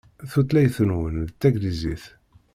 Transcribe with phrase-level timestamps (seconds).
[0.31, 2.03] Tutlayt-nwen d taglizit.